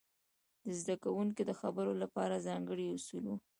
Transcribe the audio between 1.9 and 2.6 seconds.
لپاره